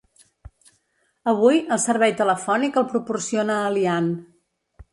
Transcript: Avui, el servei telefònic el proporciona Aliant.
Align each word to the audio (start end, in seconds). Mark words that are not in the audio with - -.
Avui, 1.33 1.59
el 1.75 1.81
servei 1.85 2.15
telefònic 2.23 2.79
el 2.83 2.89
proporciona 2.95 3.61
Aliant. 3.69 4.13